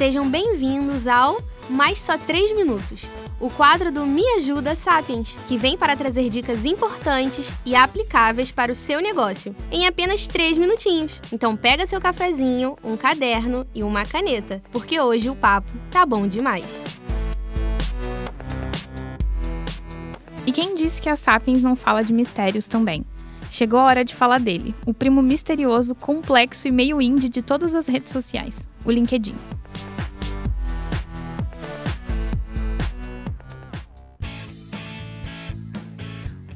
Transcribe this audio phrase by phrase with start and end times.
[0.00, 3.04] Sejam bem-vindos ao Mais Só 3 Minutos,
[3.38, 8.72] o quadro do Me Ajuda Sapiens, que vem para trazer dicas importantes e aplicáveis para
[8.72, 11.20] o seu negócio, em apenas 3 minutinhos.
[11.30, 16.26] Então pega seu cafezinho, um caderno e uma caneta, porque hoje o papo tá bom
[16.26, 16.82] demais.
[20.46, 23.04] E quem disse que a Sapiens não fala de mistérios também?
[23.50, 27.74] Chegou a hora de falar dele, o primo misterioso, complexo e meio indie de todas
[27.74, 29.36] as redes sociais, o LinkedIn.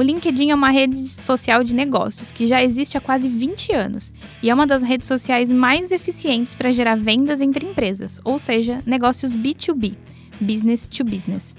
[0.00, 4.14] O LinkedIn é uma rede social de negócios que já existe há quase 20 anos
[4.42, 8.78] e é uma das redes sociais mais eficientes para gerar vendas entre empresas, ou seja,
[8.86, 9.94] negócios B2B,
[10.40, 11.54] business to business.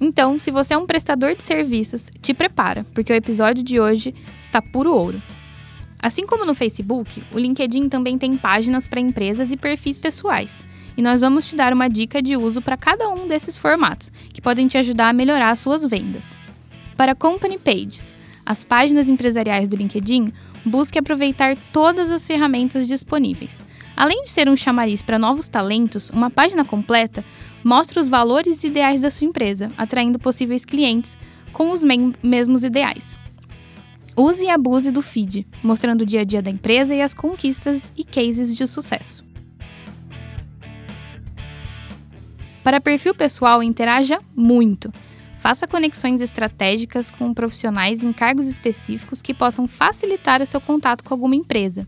[0.00, 4.14] Então, se você é um prestador de serviços, te prepara, porque o episódio de hoje
[4.40, 5.22] está puro ouro.
[6.00, 10.62] Assim como no Facebook, o LinkedIn também tem páginas para empresas e perfis pessoais.
[10.96, 14.40] E nós vamos te dar uma dica de uso para cada um desses formatos, que
[14.40, 16.43] podem te ajudar a melhorar suas vendas.
[16.96, 18.14] Para Company Pages,
[18.46, 20.32] as páginas empresariais do LinkedIn,
[20.64, 23.58] busque aproveitar todas as ferramentas disponíveis.
[23.96, 27.24] Além de ser um chamariz para novos talentos, uma página completa
[27.62, 31.16] mostra os valores e ideais da sua empresa, atraindo possíveis clientes
[31.52, 31.82] com os
[32.22, 33.18] mesmos ideais.
[34.16, 37.92] Use e abuse do feed, mostrando o dia a dia da empresa e as conquistas
[37.96, 39.24] e cases de sucesso.
[42.62, 44.92] Para perfil pessoal, interaja muito.
[45.44, 51.12] Faça conexões estratégicas com profissionais em cargos específicos que possam facilitar o seu contato com
[51.12, 51.86] alguma empresa.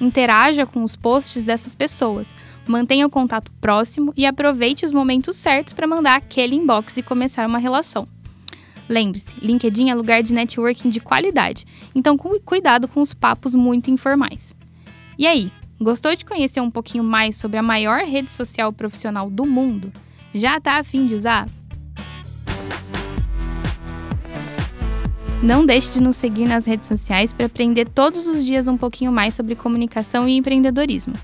[0.00, 2.34] Interaja com os posts dessas pessoas,
[2.66, 7.46] mantenha o contato próximo e aproveite os momentos certos para mandar aquele inbox e começar
[7.46, 8.08] uma relação.
[8.88, 14.56] Lembre-se, LinkedIn é lugar de networking de qualidade, então cuidado com os papos muito informais.
[15.16, 19.46] E aí, gostou de conhecer um pouquinho mais sobre a maior rede social profissional do
[19.46, 19.92] mundo?
[20.34, 21.46] Já está afim de usar?
[25.42, 29.12] Não deixe de nos seguir nas redes sociais para aprender todos os dias um pouquinho
[29.12, 31.14] mais sobre comunicação e empreendedorismo.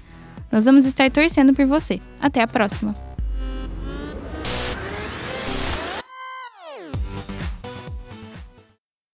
[0.53, 2.01] Nós vamos estar torcendo por você.
[2.21, 3.14] Até a próxima!